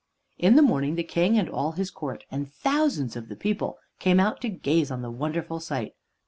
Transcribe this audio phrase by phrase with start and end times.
[0.39, 4.19] In the morning, the King and all his court, and thousands of the people, came
[4.19, 5.93] out to gaze on the wonderful sight.